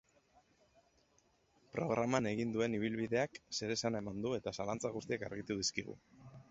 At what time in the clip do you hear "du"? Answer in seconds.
4.27-4.35